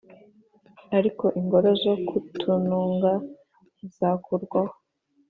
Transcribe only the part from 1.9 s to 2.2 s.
ku